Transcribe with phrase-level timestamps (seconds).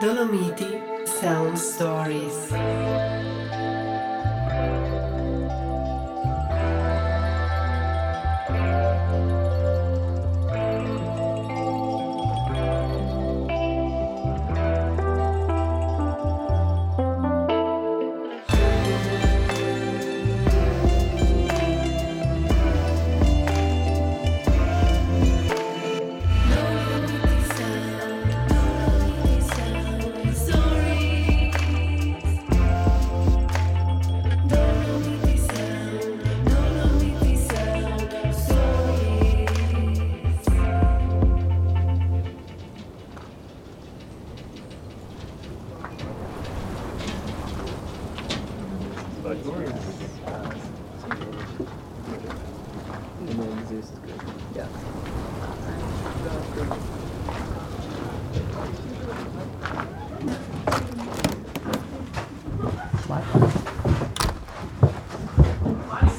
[0.00, 2.52] Dolomiti Sound Stories.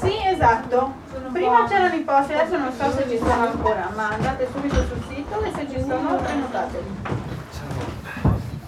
[0.00, 0.92] Sì, esatto.
[1.32, 5.02] Prima c'erano i posti, adesso non so se ci sono ancora, ma andate subito sul
[5.08, 6.96] sito e se ci sono prenotateli.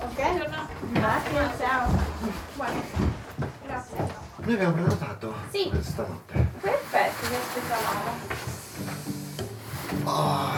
[0.03, 0.49] Ok?
[0.93, 2.00] Grazie, ciao.
[4.51, 5.69] Noi abbiamo prenotato Sì.
[5.71, 6.47] per stanotte.
[6.61, 8.11] Perfetto, vi aspettavamo.
[10.03, 10.51] Oh,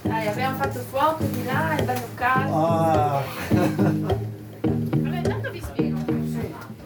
[0.00, 3.22] Dai, abbiamo fatto fuoco di là, è bello caldo.
[5.02, 5.98] Vabbè, intanto vi spiego.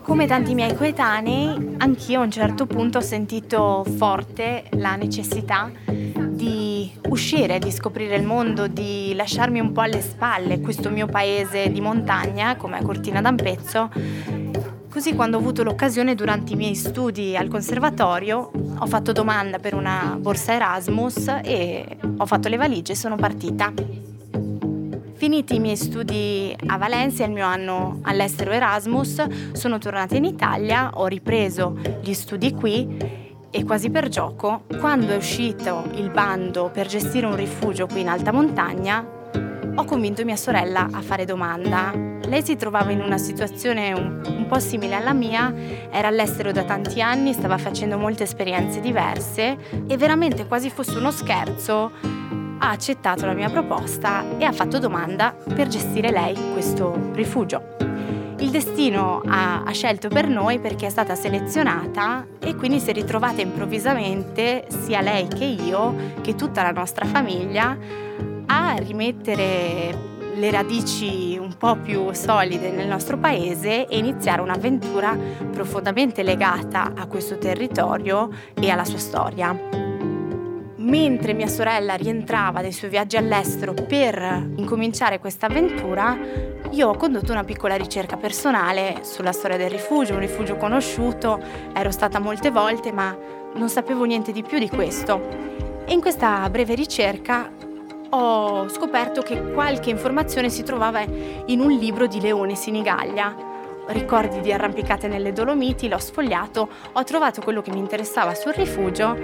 [0.02, 6.90] Come tanti miei coetanei, anch'io a un certo punto ho sentito forte la necessità di
[7.08, 11.80] uscire, di scoprire il mondo, di lasciarmi un po' alle spalle questo mio paese di
[11.80, 13.90] montagna come Cortina d'Ampezzo.
[14.98, 19.74] Così quando ho avuto l'occasione durante i miei studi al conservatorio ho fatto domanda per
[19.74, 23.72] una borsa Erasmus e ho fatto le valigie e sono partita.
[25.14, 30.90] Finiti i miei studi a Valencia, il mio anno all'estero Erasmus, sono tornata in Italia,
[30.92, 32.96] ho ripreso gli studi qui
[33.50, 38.08] e quasi per gioco, quando è uscito il bando per gestire un rifugio qui in
[38.08, 39.17] alta montagna,
[39.78, 41.92] ho convinto mia sorella a fare domanda.
[42.26, 45.54] Lei si trovava in una situazione un, un po' simile alla mia,
[45.88, 49.56] era all'estero da tanti anni, stava facendo molte esperienze diverse
[49.86, 51.92] e veramente quasi fosse uno scherzo
[52.60, 57.76] ha accettato la mia proposta e ha fatto domanda per gestire lei questo rifugio.
[58.40, 62.92] Il destino ha, ha scelto per noi perché è stata selezionata e quindi si è
[62.92, 68.07] ritrovata improvvisamente, sia lei che io, che tutta la nostra famiglia,
[68.76, 75.16] rimettere le radici un po' più solide nel nostro paese e iniziare un'avventura
[75.50, 79.86] profondamente legata a questo territorio e alla sua storia.
[80.76, 86.16] Mentre mia sorella rientrava dai suoi viaggi all'estero per incominciare questa avventura,
[86.70, 91.40] io ho condotto una piccola ricerca personale sulla storia del rifugio, un rifugio conosciuto,
[91.74, 93.16] ero stata molte volte ma
[93.54, 95.20] non sapevo niente di più di questo.
[95.84, 97.50] E in questa breve ricerca
[98.10, 103.34] ho scoperto che qualche informazione si trovava in un libro di Leone Sinigaglia.
[103.88, 109.16] Ricordi di arrampicate nelle Dolomiti, l'ho sfogliato, ho trovato quello che mi interessava sul rifugio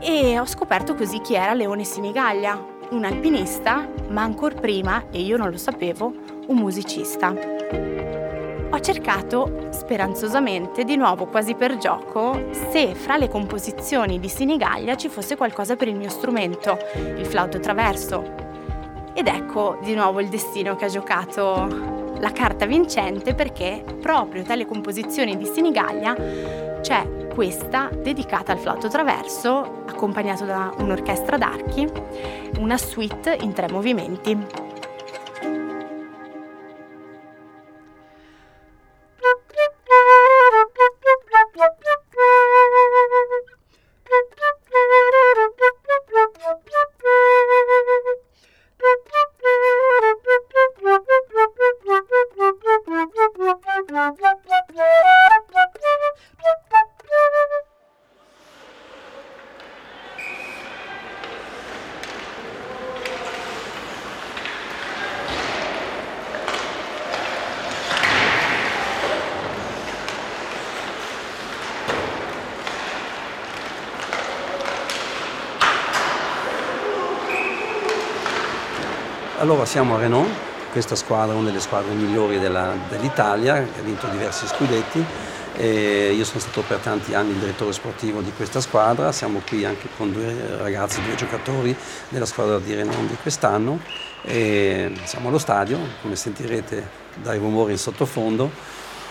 [0.00, 5.36] e ho scoperto così chi era Leone Sinigaglia, un alpinista, ma ancora prima, e io
[5.36, 6.12] non lo sapevo,
[6.46, 7.34] un musicista.
[8.80, 15.10] Ho cercato speranzosamente, di nuovo quasi per gioco, se fra le composizioni di Sinigaglia ci
[15.10, 18.24] fosse qualcosa per il mio strumento, il flauto traverso.
[19.12, 21.66] Ed ecco di nuovo il destino che ha giocato
[22.20, 26.14] la carta vincente perché proprio tra le composizioni di Sinigaglia
[26.80, 31.86] c'è questa dedicata al flauto traverso, accompagnato da un'orchestra d'archi,
[32.58, 34.78] una suite in tre movimenti.
[79.40, 80.28] Allora siamo a Renault,
[80.70, 85.02] questa squadra è una delle squadre migliori dell'Italia, che ha vinto diversi scudetti
[85.56, 89.64] E io sono stato per tanti anni il direttore sportivo di questa squadra, siamo qui
[89.64, 91.74] anche con due ragazzi, due giocatori
[92.10, 93.80] della squadra di Renon di quest'anno
[94.24, 96.86] siamo allo stadio, come sentirete
[97.22, 98.50] dai rumori in sottofondo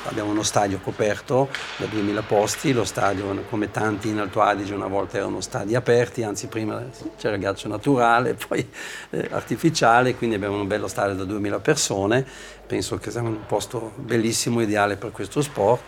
[0.06, 4.88] abbiamo uno stadio coperto da 2000 posti, lo stadio come tanti in Alto Adige una
[4.88, 6.84] volta erano stadi aperti, anzi prima
[7.18, 8.68] c'era il ghiaccio naturale, poi
[9.12, 12.26] eh, artificiale, quindi abbiamo un bello stadio da 2000 persone,
[12.66, 15.84] penso che sia un posto bellissimo, ideale per questo sport.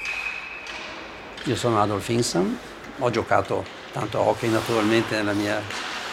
[1.46, 2.58] Io sono Adolf Insan,
[3.00, 5.60] ho giocato tanto a hockey naturalmente nella mia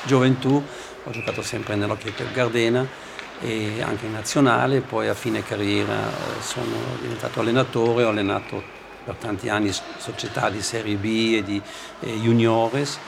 [0.04, 0.62] gioventù,
[1.04, 3.07] ho giocato sempre nell'hockey per Gardena
[3.40, 8.62] e anche in nazionale, poi a fine carriera eh, sono diventato allenatore, ho allenato
[9.04, 11.62] per tanti anni società di Serie B e di
[12.00, 12.98] e juniores,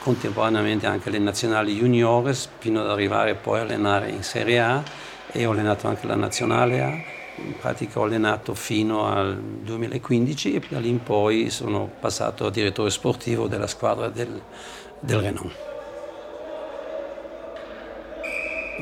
[0.00, 4.82] contemporaneamente anche le nazionali juniores, fino ad arrivare poi a allenare in Serie A
[5.30, 7.20] e ho allenato anche la nazionale A.
[7.36, 12.50] In pratica ho allenato fino al 2015 e da lì in poi sono passato a
[12.50, 14.40] direttore sportivo della squadra del,
[15.00, 15.71] del Renault.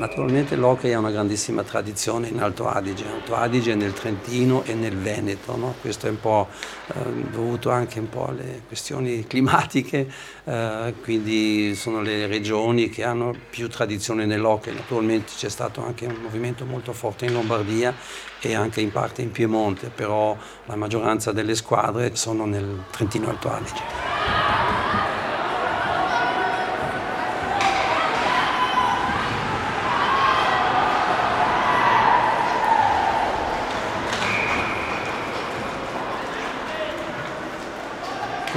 [0.01, 4.97] Naturalmente l'hockey ha una grandissima tradizione in Alto Adige, Alto Adige nel Trentino e nel
[4.97, 5.75] Veneto, no?
[5.79, 6.47] questo è un po'
[6.87, 10.11] eh, dovuto anche un po' alle questioni climatiche,
[10.43, 16.17] eh, quindi sono le regioni che hanno più tradizione nell'hockey, naturalmente c'è stato anche un
[16.19, 17.93] movimento molto forte in Lombardia
[18.41, 23.51] e anche in parte in Piemonte, però la maggioranza delle squadre sono nel Trentino Alto
[23.51, 24.10] Adige.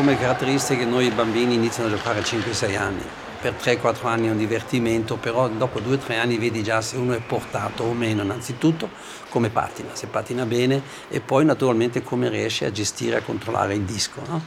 [0.04, 3.02] Come caratteristiche noi bambini iniziano a giocare a 5-6 anni.
[3.40, 7.20] Per 3-4 anni è un divertimento, però dopo 2-3 anni vedi già se uno è
[7.20, 8.90] portato o meno, innanzitutto
[9.30, 13.80] come patina, se patina bene e poi naturalmente come riesce a gestire e controllare il
[13.80, 14.20] disco.
[14.28, 14.42] No?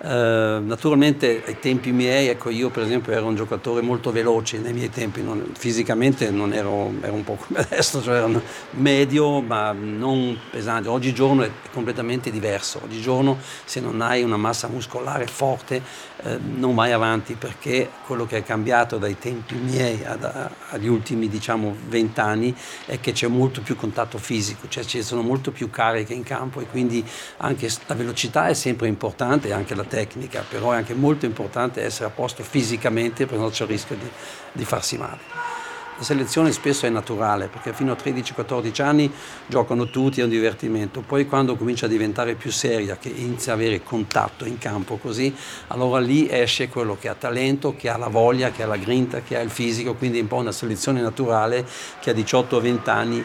[0.00, 4.72] Uh, naturalmente ai tempi miei, ecco io per esempio ero un giocatore molto veloce nei
[4.72, 8.40] miei tempi, non, fisicamente non ero, ero, un po' come adesso, cioè ero
[8.72, 15.26] medio ma non pesante, oggigiorno è completamente diverso, oggigiorno se non hai una massa muscolare
[15.26, 15.82] forte
[16.22, 20.88] eh, non vai avanti perché quello che è cambiato dai tempi miei ad, a, agli
[20.88, 22.54] ultimi diciamo vent'anni
[22.86, 26.60] è che c'è molto più contatto fisico, cioè ci sono molto più cariche in campo
[26.60, 27.04] e quindi
[27.38, 32.06] anche la velocità è sempre importante, anche la tecnica, però è anche molto importante essere
[32.06, 34.08] a posto fisicamente per non c'è il rischio di,
[34.52, 35.56] di farsi male.
[35.98, 39.12] La selezione spesso è naturale perché fino a 13-14 anni
[39.48, 43.58] giocano tutti, è un divertimento, poi quando comincia a diventare più seria, che inizia ad
[43.58, 45.34] avere contatto in campo così,
[45.66, 49.22] allora lì esce quello che ha talento, che ha la voglia, che ha la grinta,
[49.22, 51.66] che ha il fisico, quindi è un po' una selezione naturale
[51.98, 53.24] che a 18-20 anni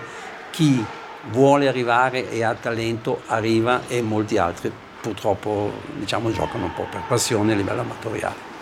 [0.50, 0.84] chi
[1.30, 4.72] vuole arrivare e ha talento arriva e molti altri
[5.04, 8.53] purtroppo diciamo, giocano un po' per passione a livello amatoriale.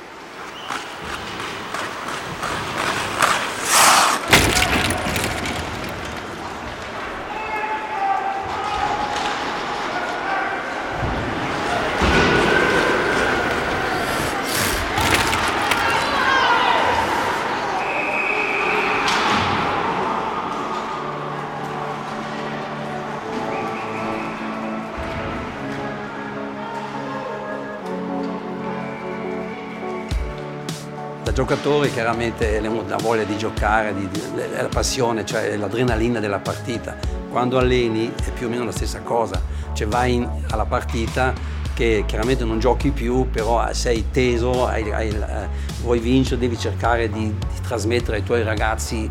[31.31, 36.95] Da giocatore chiaramente la voglia di giocare, di, di, la passione, cioè l'adrenalina della partita.
[37.29, 39.41] Quando alleni è più o meno la stessa cosa,
[39.73, 41.33] cioè vai in, alla partita
[41.73, 45.47] che chiaramente non giochi più, però sei teso, hai, hai, eh,
[45.81, 49.09] vuoi vincere, devi cercare di, di trasmettere ai tuoi ragazzi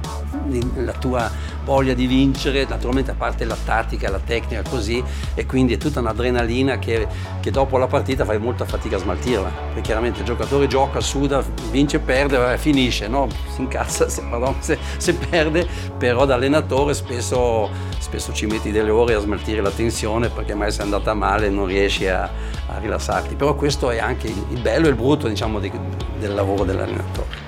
[0.77, 1.31] la tua
[1.65, 5.03] voglia di vincere, naturalmente a parte la tattica, la tecnica così,
[5.35, 7.07] e quindi è tutta un'adrenalina che,
[7.41, 11.45] che dopo la partita fai molta fatica a smaltirla, perché chiaramente il giocatore gioca, suda,
[11.71, 13.29] vince, perde, vabbè, finisce, no?
[13.55, 18.91] si incazza se, pardon, se, se, perde, però da allenatore spesso, spesso, ci metti delle
[18.91, 22.29] ore a smaltire la tensione perché mai sei andata male non riesci a,
[22.67, 25.71] a rilassarti, però questo è anche il bello e il brutto diciamo, di,
[26.19, 27.40] del lavoro dell'allenatore.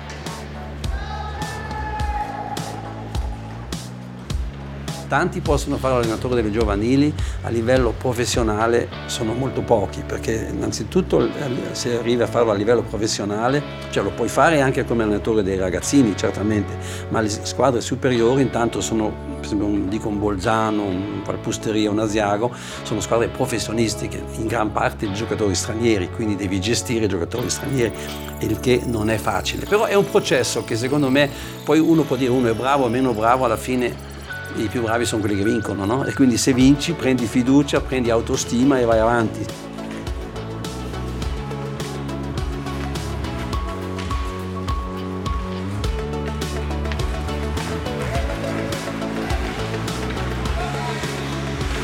[5.13, 11.29] Tanti possono fare l'allenatore delle giovanili, a livello professionale sono molto pochi, perché innanzitutto
[11.73, 15.55] se arrivi a farlo a livello professionale, cioè lo puoi fare anche come allenatore dei
[15.59, 16.75] ragazzini, certamente,
[17.09, 21.99] ma le squadre superiori intanto sono, per esempio un, dico un Bolzano, un Valpusteria, un
[21.99, 22.51] Asiago,
[22.81, 27.93] sono squadre professionistiche, in gran parte giocatori stranieri, quindi devi gestire giocatori stranieri,
[28.39, 29.67] il che non è facile.
[29.67, 31.29] Però è un processo che secondo me
[31.63, 34.12] poi uno può dire uno è bravo o meno bravo, alla fine
[34.55, 36.05] i più bravi sono quelli che vincono, no?
[36.05, 39.45] E quindi se vinci prendi fiducia, prendi autostima e vai avanti.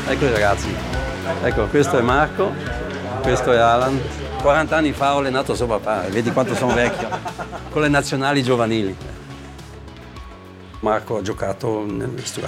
[0.06, 0.74] Ecco i ragazzi,
[1.44, 2.52] ecco questo è Marco,
[3.22, 4.00] questo è Alan.
[4.42, 7.08] 40 anni fa ho allenato suo papà, vedi quanto sono vecchio,
[7.70, 9.09] con le nazionali giovanili.
[10.80, 11.80] Marco ha giocato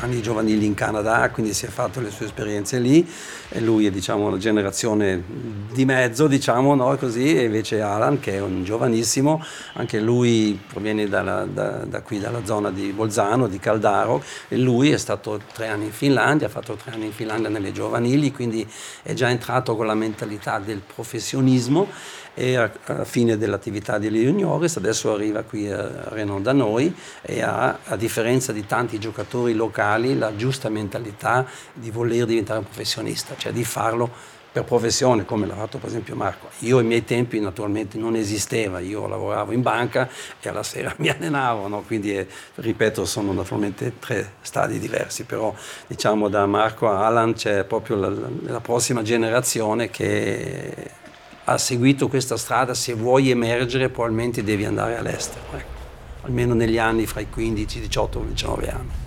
[0.00, 3.06] anni giovanili in Canada, quindi si è fatto le sue esperienze lì
[3.50, 5.22] e lui è diciamo una generazione
[5.70, 6.96] di mezzo, diciamo, no?
[6.96, 12.18] Così, e invece Alan che è un giovanissimo, anche lui proviene dalla, da, da, qui
[12.20, 16.50] dalla zona di Bolzano, di Caldaro e lui è stato tre anni in Finlandia, ha
[16.50, 18.66] fatto tre anni in Finlandia nelle giovanili, quindi
[19.02, 21.88] è già entrato con la mentalità del professionismo
[22.34, 27.78] e alla fine dell'attività di Juniores adesso arriva qui a Renault da noi e ha,
[27.84, 33.52] a differenza di tanti giocatori locali, la giusta mentalità di voler diventare un professionista, cioè
[33.52, 36.48] di farlo per professione, come l'ha fatto per esempio Marco.
[36.58, 40.08] Io ai miei tempi naturalmente non esisteva, io lavoravo in banca
[40.40, 41.82] e alla sera mi allenavo, no?
[41.82, 45.54] quindi eh, ripeto sono naturalmente tre stadi diversi, però
[45.86, 48.12] diciamo da Marco a Alan c'è proprio la,
[48.42, 51.00] la prossima generazione che
[51.44, 55.80] ha seguito questa strada, se vuoi emergere probabilmente devi andare all'estero, ecco.
[56.22, 59.01] almeno negli anni fra i 15, 18 e 19 anni.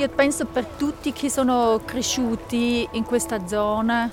[0.00, 4.10] Io penso per tutti che sono cresciuti in questa zona,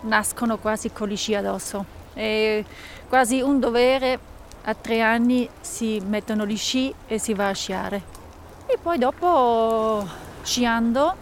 [0.00, 1.84] nascono quasi con gli sci addosso.
[2.12, 2.64] È
[3.08, 4.18] quasi un dovere,
[4.64, 8.02] a tre anni si mettono gli sci e si va a sciare.
[8.66, 10.04] E poi dopo,
[10.42, 11.14] sciando,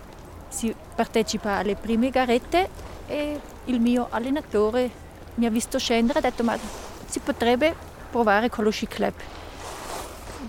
[0.49, 2.67] si partecipa alle prime garette
[3.07, 4.91] e il mio allenatore
[5.35, 6.57] mi ha visto scendere e ha detto ma
[7.05, 7.77] si potrebbe
[8.11, 9.13] provare con lo sci club.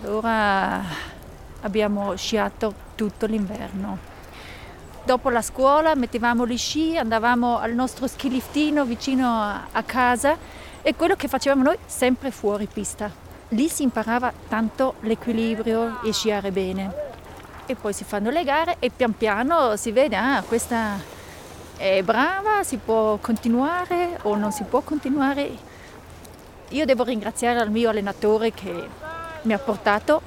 [0.02, 1.11] Allora
[1.62, 4.10] abbiamo sciato tutto l'inverno.
[5.04, 9.42] Dopo la scuola mettevamo gli sci, andavamo al nostro ski liftino vicino
[9.72, 10.38] a casa
[10.82, 13.10] e quello che facevamo noi sempre fuori pista.
[13.50, 17.10] Lì si imparava tanto l'equilibrio e sciare bene.
[17.66, 21.00] E poi si fanno le gare e pian piano si vede, ah, questa
[21.78, 25.58] è brava, si può continuare o non si può continuare.
[26.70, 28.88] Io devo ringraziare al mio allenatore che
[29.42, 30.22] mi ha portato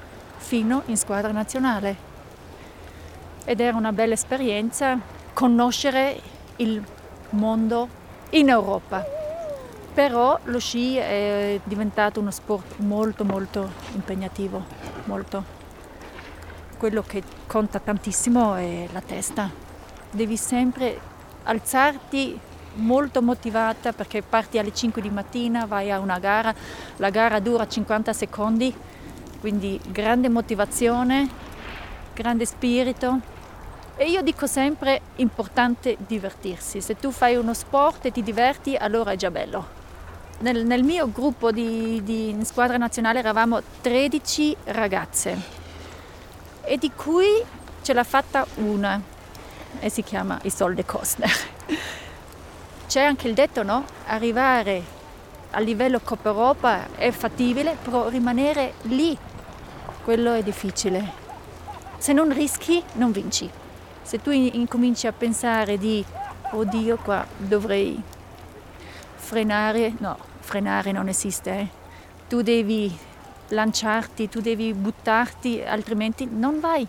[0.45, 2.13] fino in squadra nazionale.
[3.45, 4.99] Ed era una bella esperienza
[5.33, 6.21] conoscere
[6.57, 6.85] il
[7.31, 7.89] mondo
[8.31, 9.05] in Europa.
[9.95, 14.63] Però lo sci è diventato uno sport molto molto impegnativo,
[15.05, 15.63] molto.
[16.77, 19.51] Quello che conta tantissimo è la testa.
[20.11, 21.01] Devi sempre
[21.45, 22.39] alzarti
[22.75, 26.55] molto motivata perché parti alle 5 di mattina, vai a una gara,
[26.97, 28.75] la gara dura 50 secondi,
[29.45, 31.29] quindi grande motivazione,
[32.15, 33.21] grande spirito.
[33.95, 36.81] E io dico sempre, importante divertirsi.
[36.81, 39.67] Se tu fai uno sport e ti diverti, allora è già bello.
[40.39, 45.39] nel, nel mio gruppo di, di squadra nazionale eravamo 13 ragazze
[46.63, 47.45] e di cui
[47.83, 48.99] ce l'ha fatta una
[49.79, 51.31] e si chiama Isolde Kostner.
[52.89, 53.85] C'è anche il detto, no?
[54.07, 54.83] Arrivare
[55.51, 59.17] a livello Coppa Europa è fattibile, però rimanere lì,
[60.05, 61.23] quello è difficile.
[61.97, 63.51] Se non rischi, non vinci.
[64.03, 66.05] Se tu incominci a pensare di,
[66.53, 68.01] oddio qua dovrei
[69.17, 71.69] frenare, no, frenare non esiste, eh.
[72.29, 72.95] tu devi
[73.49, 76.87] lanciarti, tu devi buttarti, altrimenti non vai.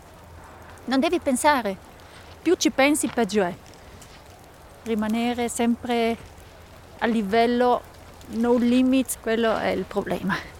[0.84, 1.76] Non devi pensare.
[2.42, 3.54] Più ci pensi, peggio è.
[4.82, 6.16] Rimanere sempre
[6.98, 7.82] a livello
[8.28, 10.54] no limits, quello è il problema.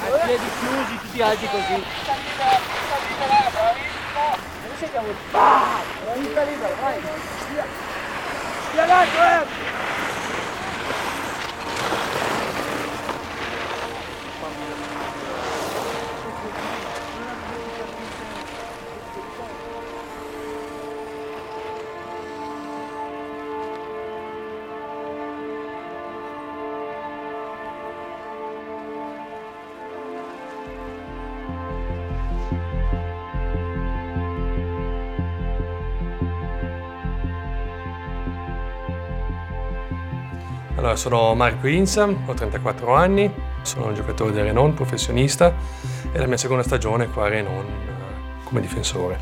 [0.00, 1.84] A piedi chiusi, tutti alti così.
[8.80, 9.46] Allora,
[40.98, 45.54] sono Marco Insa, ho 34 anni, sono un giocatore del Renon, professionista,
[46.10, 49.16] e la mia seconda stagione qua a Renon eh, come difensore.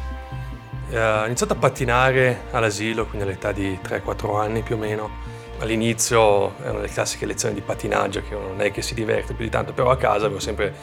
[0.88, 5.34] Eh, ho iniziato a pattinare all'asilo, quindi all'età di 3-4 anni più o meno.
[5.58, 9.50] All'inizio erano le classiche lezioni di pattinaggio, che non è che si diverte più di
[9.50, 10.74] tanto, però a casa avevo sempre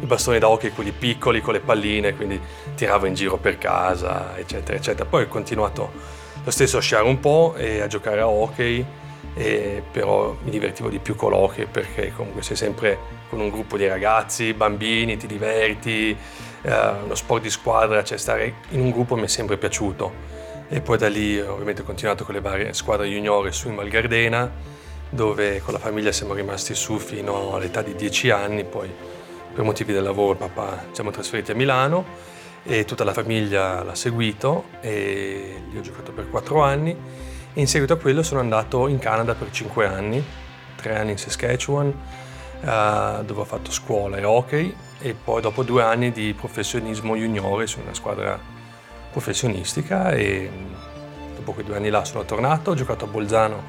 [0.00, 2.40] i bastoni da hockey, quelli piccoli con le palline, quindi
[2.74, 5.08] tiravo in giro per casa, eccetera, eccetera.
[5.08, 5.92] Poi ho continuato
[6.42, 8.84] lo stesso a sciare un po' e a giocare a hockey
[9.34, 12.98] e però mi divertivo di più con l'hockey perché comunque sei sempre
[13.28, 16.16] con un gruppo di ragazzi, bambini, ti diverti,
[16.62, 20.38] eh, uno sport di squadra, cioè stare in un gruppo mi è sempre piaciuto.
[20.68, 23.88] E poi da lì ovviamente ho continuato con le varie squadre juniore su in Val
[23.88, 24.50] Gardena,
[25.08, 28.88] dove con la famiglia siamo rimasti su fino all'età di 10 anni, poi
[29.52, 32.28] per motivi del lavoro papà ci siamo trasferiti a Milano
[32.62, 36.96] e tutta la famiglia l'ha seguito e lì ho giocato per 4 anni
[37.52, 40.24] e in seguito a quello sono andato in Canada per 5 anni,
[40.76, 45.82] 3 anni in Saskatchewan, uh, dove ho fatto scuola e hockey e poi dopo due
[45.82, 48.38] anni di professionismo juniore su una squadra
[49.10, 50.48] professionistica e
[51.34, 53.62] dopo quei due anni là sono tornato, ho giocato a Bolzano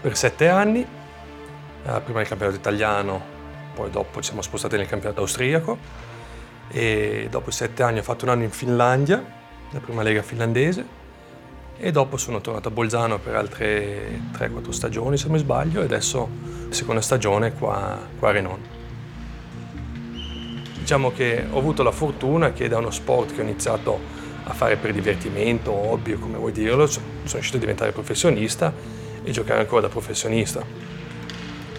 [0.00, 3.38] per 7 anni, uh, prima nel campionato italiano,
[3.74, 5.78] poi dopo ci siamo spostati nel campionato austriaco
[6.68, 9.22] e dopo 7 anni ho fatto un anno in Finlandia,
[9.70, 10.98] la prima lega finlandese
[11.82, 15.84] e dopo sono tornato a Bolzano per altre 3-4 stagioni se non mi sbaglio e
[15.84, 16.28] adesso
[16.68, 18.60] seconda stagione qua, qua a Renon.
[20.78, 23.98] Diciamo che ho avuto la fortuna che da uno sport che ho iniziato
[24.44, 28.72] a fare per divertimento, hobby come vuoi dirlo, sono riuscito a diventare professionista
[29.22, 30.62] e giocare ancora da professionista.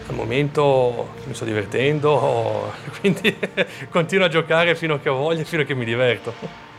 [0.08, 3.38] Al momento mi sto divertendo, quindi
[3.92, 6.71] continuo a giocare fino a che ho voglia e fino a che mi diverto.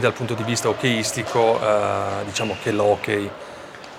[0.00, 3.30] Me dal punto di vista hockeyistico eh, diciamo che l'hockey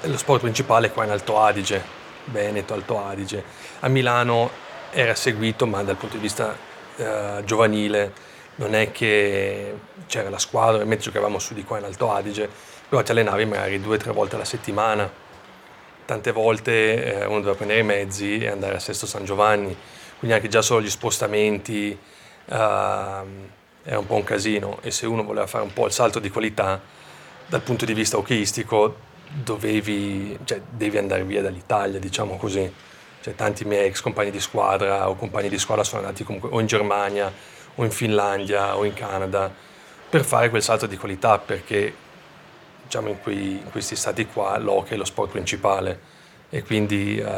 [0.01, 1.79] è lo sport principale qua in Alto Adige,
[2.25, 3.43] Veneto, Alto Adige.
[3.81, 4.49] A Milano
[4.89, 6.57] era seguito ma dal punto di vista
[6.95, 8.13] eh, giovanile
[8.55, 9.75] non è che
[10.07, 12.49] c'era la squadra, ovviamente giocavamo su di qua in Alto Adige,
[12.89, 15.07] però ti allenavi magari due o tre volte alla settimana.
[16.05, 19.77] Tante volte eh, uno doveva prendere i mezzi e andare a Sesto San Giovanni,
[20.17, 21.95] quindi anche già solo gli spostamenti.
[22.45, 26.19] Uh, era un po' un casino e se uno voleva fare un po' il salto
[26.19, 26.81] di qualità
[27.47, 29.09] dal punto di vista hockeyistico
[29.43, 32.71] dovevi, cioè, devi andare via dall'Italia, diciamo così.
[33.21, 36.59] Cioè, tanti miei ex compagni di squadra o compagni di squadra sono andati comunque o
[36.59, 37.31] in Germania
[37.75, 39.53] o in Finlandia o in Canada
[40.09, 41.93] per fare quel salto di qualità perché
[42.83, 45.99] diciamo, in, quei, in questi stati qua l'hockey è lo sport principale
[46.49, 47.29] e quindi uh,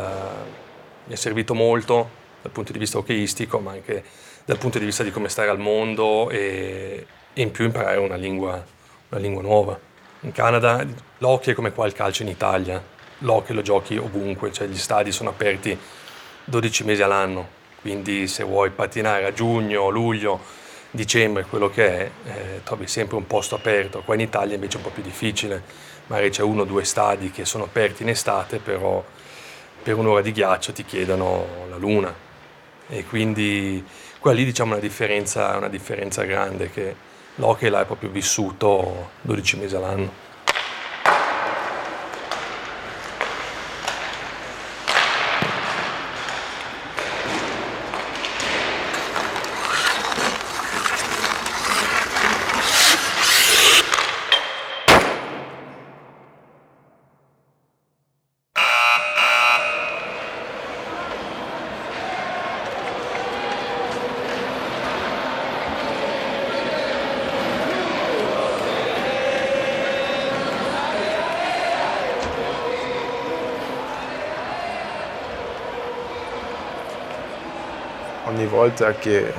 [1.05, 2.09] mi è servito molto
[2.41, 4.03] dal punto di vista hockeyistico ma anche
[4.45, 8.15] dal punto di vista di come stare al mondo e, e in più imparare una
[8.15, 8.63] lingua,
[9.09, 9.79] una lingua nuova.
[10.21, 10.85] In Canada
[11.19, 12.81] l'hockey è come qua il calcio in Italia,
[13.19, 15.77] l'hockey lo giochi ovunque, cioè gli stadi sono aperti
[16.45, 17.47] 12 mesi all'anno,
[17.81, 20.39] quindi se vuoi patinare a giugno, luglio,
[20.91, 24.01] dicembre, quello che è, eh, trovi sempre un posto aperto.
[24.01, 25.61] Qua in Italia invece è un po' più difficile,
[26.07, 29.03] magari c'è uno o due stadi che sono aperti in estate, però
[29.81, 32.31] per un'ora di ghiaccio ti chiedono la luna
[32.87, 33.83] e quindi
[34.23, 36.95] quella lì diciamo una differenza, una differenza grande che
[37.35, 40.11] l'hockey è proprio vissuto 12 mesi all'anno.
[78.53, 79.33] Volta che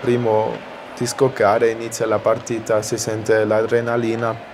[0.00, 0.56] primo
[0.96, 4.48] disco cade inizia la partita, si sente l'adrenalina.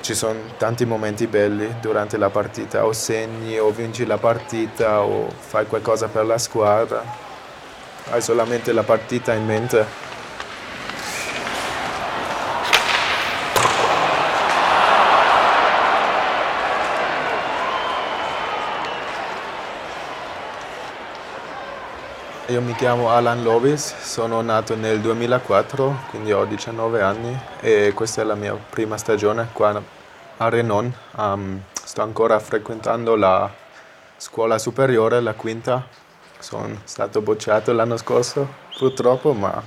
[0.00, 5.28] Ci sono tanti momenti belli durante la partita, o segni, o vinci la partita, o
[5.30, 7.02] fai qualcosa per la squadra.
[8.10, 10.07] Hai solamente la partita in mente.
[22.50, 28.22] Io mi chiamo Alan Lovis, sono nato nel 2004, quindi ho 19 anni e questa
[28.22, 29.82] è la mia prima stagione qua
[30.38, 30.90] a Renon.
[31.16, 33.52] Um, sto ancora frequentando la
[34.16, 35.86] scuola superiore, la quinta.
[36.38, 39.62] Sono stato bocciato l'anno scorso, purtroppo, ma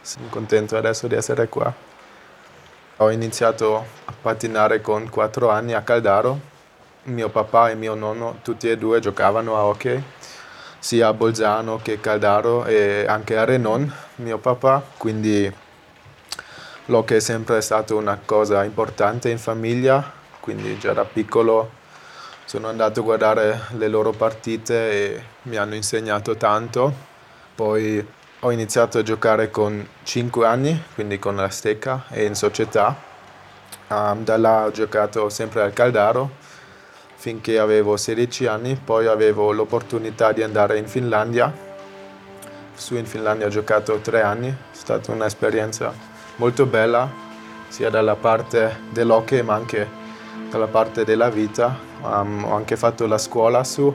[0.00, 1.70] sono contento adesso di essere qua.
[2.96, 6.40] Ho iniziato a pattinare con 4 anni a Caldaro.
[7.02, 10.02] Mio papà e mio nonno, tutti e due, giocavano a hockey
[10.78, 15.52] sia a Bolzano che a Caldaro e anche a Renon, mio papà, quindi
[16.86, 21.76] l'hockey è sempre stato una cosa importante in famiglia, quindi già da piccolo
[22.44, 27.06] sono andato a guardare le loro partite e mi hanno insegnato tanto.
[27.54, 28.06] Poi
[28.40, 32.96] ho iniziato a giocare con 5 anni, quindi con la Stecca e in società.
[33.88, 36.30] Um, da là ho giocato sempre al Caldaro
[37.20, 41.52] finché avevo 16 anni, poi avevo l'opportunità di andare in Finlandia.
[42.74, 45.92] Su in Finlandia ho giocato tre anni, è stata un'esperienza
[46.36, 47.10] molto bella,
[47.66, 49.88] sia dalla parte dell'hockey ma anche
[50.48, 51.76] dalla parte della vita.
[52.02, 53.92] Um, ho anche fatto la scuola su.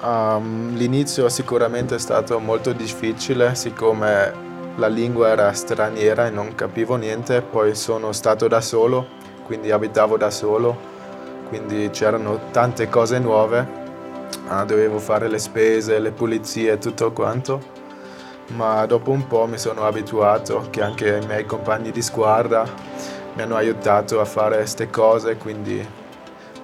[0.00, 4.32] Um, l'inizio sicuramente è stato molto difficile, siccome
[4.76, 9.08] la lingua era straniera e non capivo niente, poi sono stato da solo,
[9.44, 10.94] quindi abitavo da solo
[11.48, 13.66] quindi c'erano tante cose nuove,
[14.48, 17.74] ah, dovevo fare le spese, le pulizie e tutto quanto,
[18.54, 22.64] ma dopo un po' mi sono abituato che anche i miei compagni di squadra
[23.34, 25.86] mi hanno aiutato a fare queste cose, quindi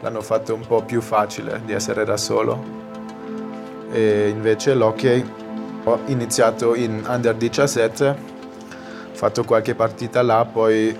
[0.01, 2.81] l'hanno fatto un po' più facile di essere da solo.
[3.90, 5.25] E invece l'hockey
[5.85, 8.16] ho iniziato in under 17, ho
[9.12, 10.97] fatto qualche partita là, poi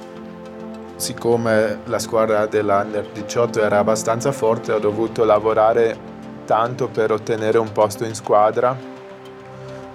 [1.03, 5.99] siccome la squadra dell'Under 18 era abbastanza forte, ho dovuto lavorare
[6.45, 8.79] tanto per ottenere un posto in squadra.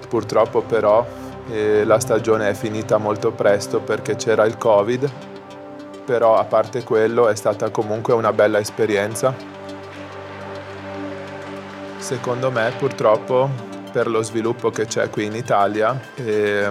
[0.10, 1.06] Purtroppo però
[1.50, 5.10] eh, la stagione è finita molto presto perché c'era il Covid,
[6.04, 9.34] però a parte quello è stata comunque una bella esperienza.
[12.00, 13.50] Secondo me purtroppo
[13.93, 16.70] per lo sviluppo che c'è qui in Italia eh,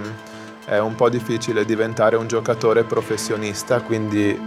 [0.67, 4.39] è un po' difficile diventare un giocatore professionista, quindi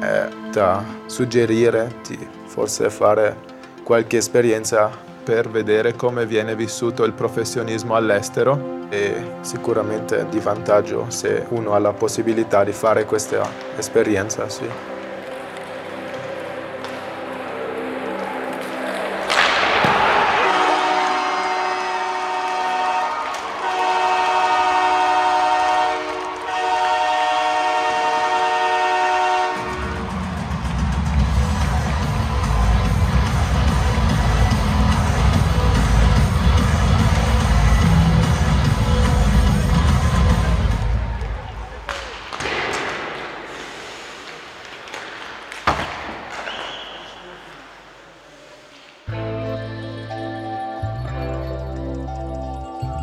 [0.00, 3.36] è da suggerire di forse fare
[3.82, 4.90] qualche esperienza
[5.24, 11.74] per vedere come viene vissuto il professionismo all'estero e sicuramente è di vantaggio se uno
[11.74, 14.93] ha la possibilità di fare questa esperienza, sì.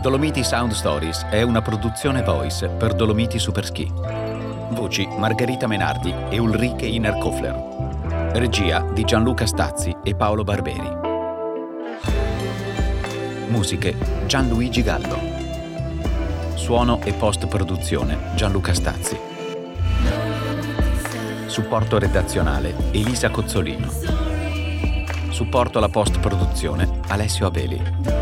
[0.02, 3.88] Dolomiti Sound Stories è una produzione voice per Dolomiti Superski.
[4.72, 8.32] Voci Margherita Menardi e Ulrike Innerkofler.
[8.34, 10.90] Regia di Gianluca Stazzi e Paolo Barberi.
[13.50, 15.20] Musiche Gianluigi Gallo.
[16.56, 19.20] Suono e post-produzione Gianluca Stazzi.
[21.46, 23.88] Supporto redazionale Elisa Cozzolino.
[25.30, 28.21] Supporto alla post-produzione Alessio Abeli.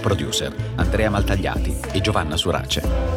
[0.00, 3.09] Producer Andrea Maltagliati e Giovanna Surace.